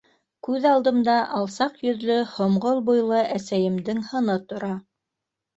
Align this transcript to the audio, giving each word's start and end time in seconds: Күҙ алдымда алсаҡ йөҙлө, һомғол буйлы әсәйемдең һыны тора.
Күҙ 0.45 0.63
алдымда 0.69 1.17
алсаҡ 1.39 1.77
йөҙлө, 1.89 2.15
һомғол 2.37 2.81
буйлы 2.89 3.21
әсәйемдең 3.37 4.03
һыны 4.11 4.39
тора. 4.51 4.73